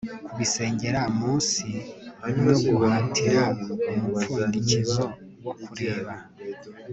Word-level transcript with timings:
Kubisengera 0.31 1.01
munsi 1.19 1.65
no 2.43 2.51
guhatira 2.67 3.43
umupfundikizo 3.93 5.03
wo 5.43 5.53
kureba 5.63 6.13